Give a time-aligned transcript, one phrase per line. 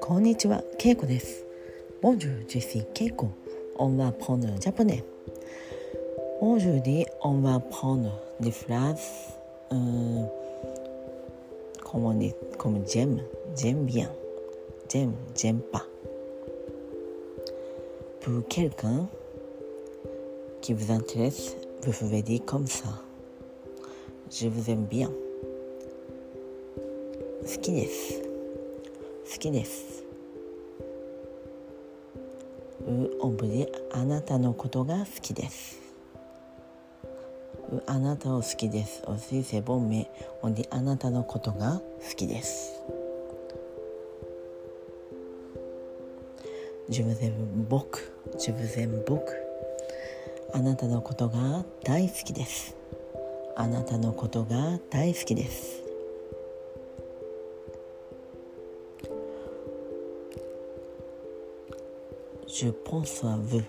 [0.00, 1.44] こんにちは、ケイコです。
[2.00, 3.28] Bonjour, je suis Keiko.
[3.78, 5.04] On va prendre le japonais.
[6.40, 9.36] Aujourd'hui, on va prendre des phrases
[9.72, 10.24] euh,
[11.84, 13.20] comme, on dit, comme j'aime,
[13.56, 14.10] j'aime bien,
[14.90, 15.84] j'aime, j'aime pas.
[18.20, 19.06] Pour quelqu'un
[20.62, 22.88] qui vous intéresse, vous pouvez dire comme ça.
[24.33, 25.11] Je vous aime bien.
[27.43, 28.19] 好きです。
[29.31, 30.03] 好きです。
[32.87, 35.79] うおぶりあなたのことが好きです。
[37.71, 39.03] うあなたを好きです。
[39.05, 40.09] おしせぼめ
[40.41, 41.79] おりあなたのことが
[42.09, 42.81] 好きです。
[46.89, 49.31] 自分全部僕自分全部僕
[50.55, 52.75] あなたのことが大好きです
[53.55, 55.83] あなたのことが大好きです。
[62.47, 63.63] Je pense à vous.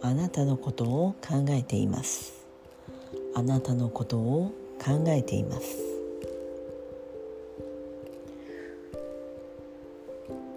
[0.00, 2.46] あなたのことを考えています。
[3.34, 5.76] あなたのことを考えています。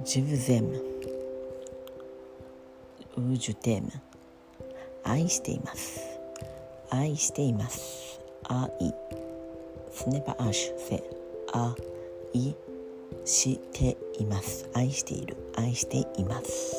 [0.04, 0.92] Je vous aime.
[3.38, 3.90] je t'aime
[5.04, 6.11] 愛しています。
[6.92, 8.20] 愛しています。
[8.44, 8.70] 愛。
[9.92, 11.04] スネパアッシュセ
[12.34, 12.56] 愛
[13.26, 14.70] しています。
[14.74, 15.38] 愛している。
[15.56, 16.76] 愛しています。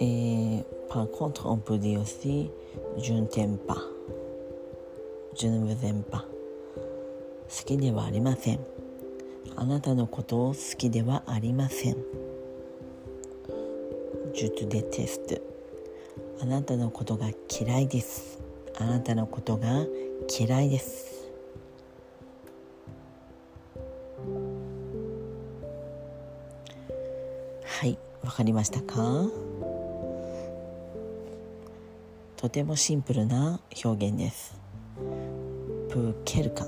[0.00, 2.50] Et par contre, on peut dire aussi
[2.98, 3.82] je ne t'aime pas.
[5.34, 6.24] Je ne vous aime pas.
[7.48, 8.60] 好きではありません。
[9.56, 11.96] あなたのことを好きではありません。
[14.34, 15.40] Je te déteste
[16.40, 18.38] あなたのことが嫌いです。
[18.76, 19.84] あなたのことが
[20.38, 21.28] 嫌いです。
[27.64, 29.26] はいわかりましたか？
[32.36, 34.56] とてもシンプルな表現です。
[35.88, 36.66] プーケルカ、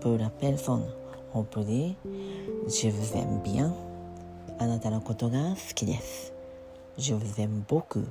[0.00, 0.86] プーラペルソン、
[1.32, 3.74] オープリー、ジュブゼンビアン。
[4.58, 6.35] あなたのことが好きです。
[6.96, 8.06] ジュブゼン僕、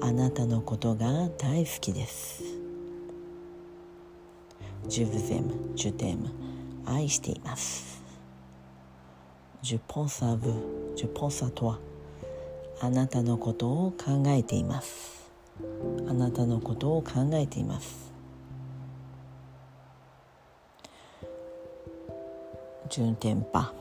[0.00, 2.42] あなたのことが大好きです。
[4.88, 6.30] ジュブゼム、ジュテム、
[6.84, 8.02] 愛しています。
[9.62, 10.52] ジュポンサブ、
[10.96, 11.78] ジュポンサとは、
[12.80, 15.16] あなたのことを考えています。
[16.08, 18.12] あなたのことを考えています
[22.90, 23.72] 順天パ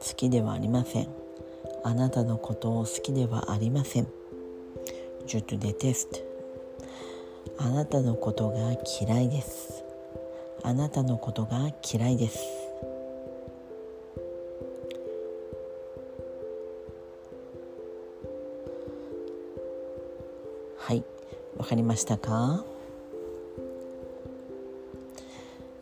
[0.00, 1.17] 好きではありません
[1.88, 4.08] あなたのことを好きではありません。
[5.26, 5.56] ちょっと
[5.94, 6.18] スト
[7.56, 8.56] あなたのことが
[9.00, 9.82] 嫌いです。
[10.62, 12.40] あなたのことが嫌いです。
[20.76, 21.02] はい、
[21.56, 22.66] わかりましたか？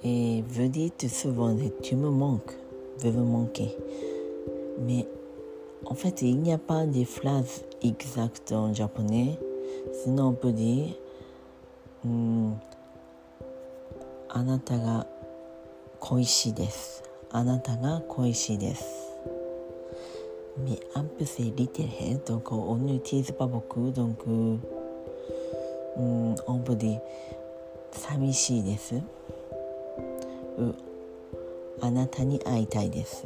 [0.04, 2.54] えー、ブディトゥスボンでトゥムモンク、
[3.02, 5.15] ブブモンキー。
[5.84, 9.38] En fait, il n'y a pas de phrase exacte en japonais.
[10.02, 10.94] Sinon, on peut dire
[14.28, 15.06] あなたが
[15.98, 17.02] 恋しいです。
[17.30, 18.84] あなたが恋しいです。
[20.58, 24.24] Mais un peu c'est littéraire, donc on n'utilise pas beaucoup, donc
[25.96, 27.00] うんオブディ
[27.92, 30.74] 寂しいですう
[31.80, 33.24] あなたに会いたいです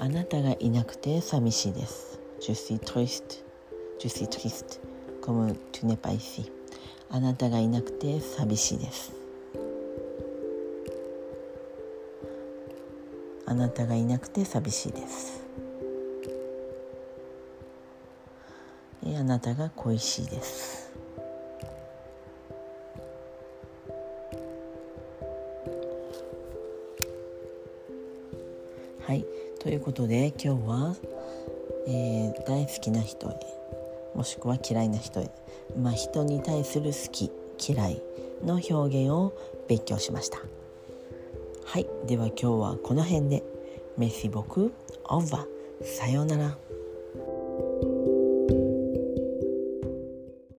[0.00, 2.20] あなたがいなくて寂しいです。
[2.40, 3.42] Je suis triste.
[3.98, 4.80] Je suis triste.
[5.20, 6.52] Comme tu n'es pas ici.
[7.10, 9.12] あなたがいなくて寂しいです。
[13.44, 15.42] あなたがいなくて寂しいです。
[19.04, 20.87] あなたが恋しいです。
[29.08, 29.24] はい。
[29.58, 30.94] ということで今日は、
[31.86, 33.36] えー、大好きな人へ
[34.14, 35.30] もしくは嫌いな人へ
[35.80, 38.02] まあ人に対する好き嫌い
[38.44, 39.32] の表現を
[39.66, 40.40] 勉強しました。
[41.64, 41.86] はい。
[42.06, 43.42] では今日はこの辺で。
[43.96, 44.74] メッシボク
[45.04, 45.46] オーバ。
[45.82, 46.67] ーさようなら。